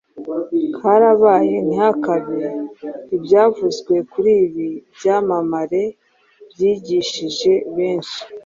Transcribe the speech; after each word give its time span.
Harabaye 0.81 1.55
ntihakabe! 1.67 2.39
Ibyavuzwe 3.15 3.93
kuri 4.11 4.31
ibi 4.45 4.67
byamamare 4.95 5.83
byigishije 6.51 7.51
benshi, 7.75 8.19